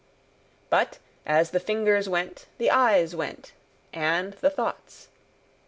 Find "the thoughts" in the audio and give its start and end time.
4.33-5.09